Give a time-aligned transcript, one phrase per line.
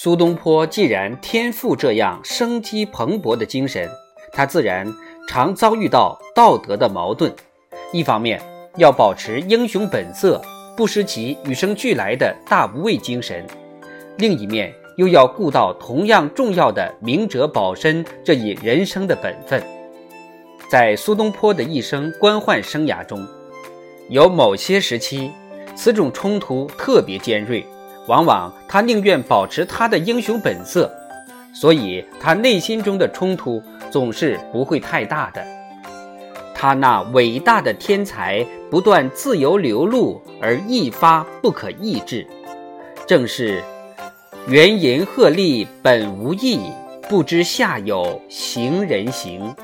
[0.00, 3.90] 苏东坡既然天赋这样生机蓬勃的精神，
[4.32, 4.86] 他自然
[5.26, 7.34] 常遭遇到道德的矛盾。
[7.92, 8.40] 一方面
[8.76, 10.40] 要保持英雄本色，
[10.76, 13.42] 不失其与生俱来的大无畏精神；
[14.18, 19.60] 另一面又要顾到同样重要的明哲保身这一人生的本分。
[20.70, 23.26] 在苏东坡的一生官宦生涯中，
[24.08, 25.32] 有某些时期，
[25.74, 27.66] 此种冲突特别尖锐。
[28.08, 30.90] 往往他宁愿保持他的英雄本色，
[31.52, 35.46] 所以他内心中的冲突总是不会太大的。
[36.54, 42.26] 他那伟大的天才不断自由流露而一发不可抑制，
[43.06, 43.62] 正是
[44.48, 46.60] “元银鹤立本无意，
[47.08, 49.54] 不知下有行人行”。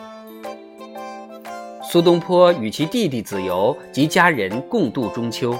[1.90, 5.56] 苏东坡与其弟弟子由及家人共度中秋。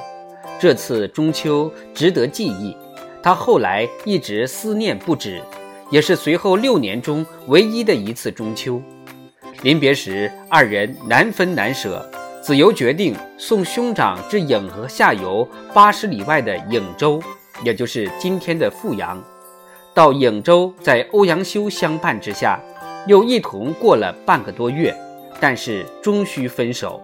[0.61, 2.77] 这次中秋值得记忆，
[3.25, 5.43] 他后来一直思念不止，
[5.89, 8.79] 也是随后六年中唯一的一次中秋。
[9.63, 12.07] 临别时，二人难分难舍，
[12.43, 17.19] 子由决定送兄长至颍河下游八十里外的颍州，
[17.65, 19.19] 也就是今天的阜阳。
[19.95, 22.61] 到颍州，在欧阳修相伴之下，
[23.07, 24.95] 又一同过了半个多月，
[25.41, 27.03] 但是终须分手。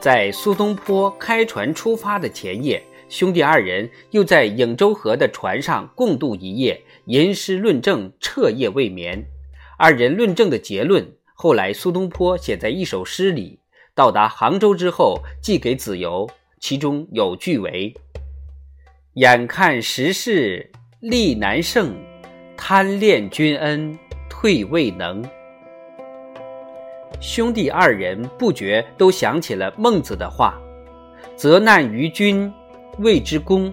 [0.00, 9.24] 在苏东坡开船出发的前夜，兄弟二人又在颍州河的船上共度一夜，吟诗论证，彻夜未眠。
[9.78, 13.60] 二人论证的结论，后来苏东坡写在一首诗里。
[13.94, 17.94] 到达杭州之后，寄给子由，其中有句为
[19.14, 20.70] ：“眼看时势
[21.00, 21.94] 力难胜，
[22.56, 23.96] 贪恋君恩
[24.28, 25.24] 退未能。”
[27.20, 30.60] 兄弟二人不觉都想起了孟子的话
[31.34, 32.52] ：“责难于君，
[32.98, 33.72] 谓之公；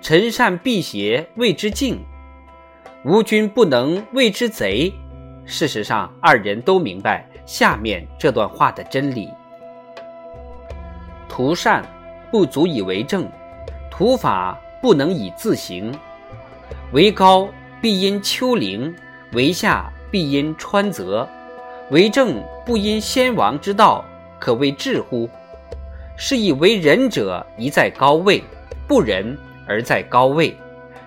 [0.00, 2.04] 臣善辟邪，谓之敬。
[3.04, 4.92] 吾君不能，谓之贼。”
[5.46, 9.30] 事实上，二人都明白下面这段话的真理：
[11.28, 11.82] 图善
[12.30, 13.26] 不足以为政，
[13.90, 15.90] 图法不能以自行。
[16.92, 17.48] 为高
[17.80, 18.94] 必因丘陵，
[19.32, 21.26] 为下必因川泽。
[21.90, 24.04] 为政不因先王之道，
[24.38, 25.26] 可谓智乎？
[26.20, 28.42] 是以为仁者宜在高位，
[28.88, 30.54] 不仁而在高位，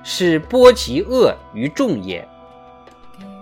[0.03, 2.27] 是剥其恶于众也。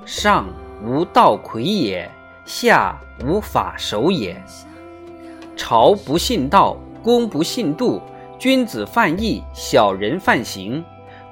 [0.04, 0.48] 上
[0.84, 2.10] 无道魁也，
[2.44, 4.36] 下无法守也。
[5.56, 8.02] 朝不信道，公不信度，
[8.40, 10.84] 君子犯义，小人犯刑。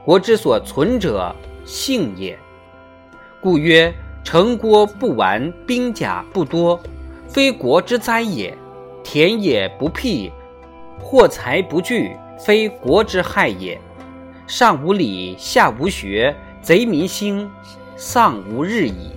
[0.05, 2.37] 国之所存者，信也。
[3.41, 3.93] 故曰。
[4.23, 6.77] 城郭不完，兵甲不多，
[7.29, 8.53] 非国之灾也；
[9.09, 10.29] 田野不辟，
[10.99, 13.79] 货财不聚，非国之害也。
[14.47, 17.49] 上无礼，下无学，贼民兴，
[17.95, 19.11] 丧无日矣。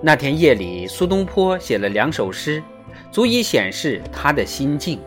[0.00, 2.62] 那天夜里，苏东坡写了两首诗，
[3.10, 5.00] 足以显示他的心境：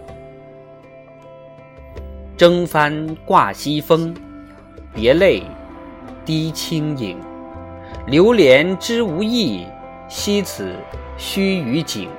[2.36, 4.14] 征帆挂西风，
[4.94, 5.42] 别泪
[6.25, 7.18] 滴清影。
[8.08, 9.66] 流连知无益，
[10.09, 10.75] 惜此
[11.18, 12.09] 须臾景。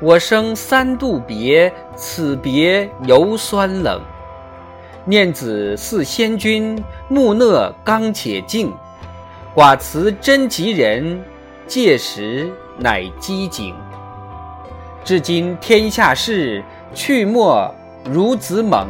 [0.00, 4.00] 我生三度别，此别犹酸冷。
[5.04, 8.72] 念子似先君，木讷刚且静。
[9.54, 11.22] 寡辞真及人，
[11.66, 13.74] 届时乃机警。
[15.04, 17.74] 至今天下事，去莫
[18.04, 18.88] 如子猛。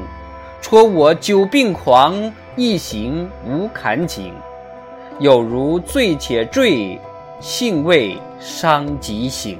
[0.62, 4.32] 戳我久病狂，一行无坎颈。
[5.19, 7.00] 有如醉且坠，
[7.41, 9.59] 兴未伤即醒。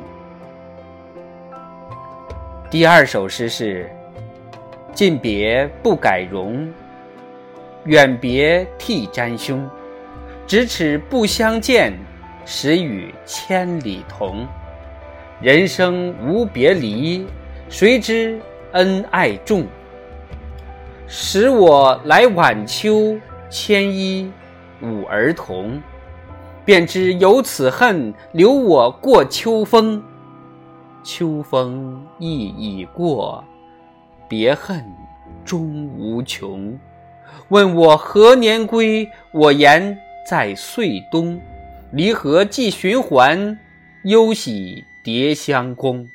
[2.70, 3.91] 第二首诗是：
[4.94, 6.72] 近别不改容，
[7.82, 9.69] 远别涕沾胸。
[10.47, 11.92] 咫尺不相见，
[12.47, 14.47] 时与千里同。
[15.41, 17.26] 人生无别离，
[17.69, 18.38] 谁知
[18.70, 19.66] 恩爱重？
[21.09, 23.18] 使我来晚秋，
[23.48, 24.30] 牵衣。
[24.80, 25.83] 舞儿童，
[26.65, 30.00] 便知有此恨，留我过秋风。
[31.02, 33.44] 秋风亦已过，
[34.28, 34.84] 别恨
[35.44, 36.78] 终无穷。
[37.48, 39.08] 问我何年归？
[39.32, 39.98] 我言
[40.28, 41.41] 在岁冬。
[41.92, 43.58] 离合寄循环，
[44.04, 46.08] 忧喜迭相公。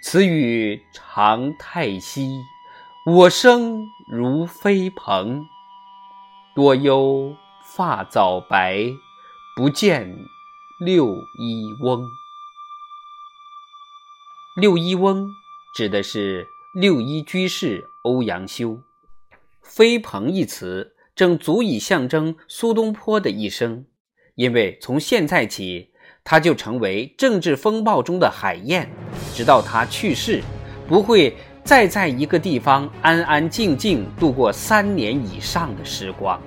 [0.00, 2.30] 此语长太息，
[3.04, 5.44] 我生如飞蓬，
[6.54, 7.34] 多忧。
[7.76, 8.84] 发早白，
[9.54, 10.12] 不见
[10.80, 11.06] 六
[11.38, 12.04] 一翁。
[14.56, 15.28] 六一翁
[15.76, 16.44] 指的是
[16.74, 18.80] 六一居士欧阳修。
[19.62, 23.84] 飞蓬一词正足以象征苏东坡的一生，
[24.34, 25.92] 因为从现在起，
[26.24, 28.90] 他就成为政治风暴中的海燕，
[29.32, 30.42] 直到他去世，
[30.88, 36.42] 不会再在一个地方安安静静度过三年以上的时光。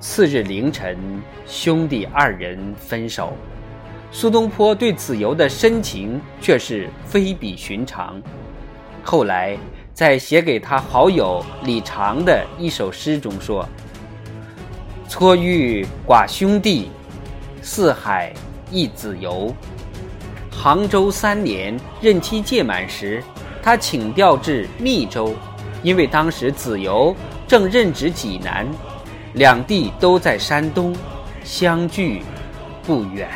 [0.00, 0.98] 次日凌晨，
[1.46, 3.32] 兄弟二人分手。
[4.16, 8.22] 苏东坡对子由的深情却是非比寻常。
[9.02, 9.58] 后来。
[9.94, 13.64] 在写给他好友李长的一首诗中说
[15.08, 16.90] ：“撮遇寡兄弟，
[17.62, 18.32] 四海
[18.72, 19.54] 一子由。
[20.50, 23.22] 杭州三年任期届满时，
[23.62, 25.32] 他请调至密州，
[25.84, 27.14] 因为当时子由
[27.46, 28.66] 正任职济南，
[29.34, 30.92] 两地都在山东，
[31.44, 32.20] 相距
[32.84, 33.30] 不远。”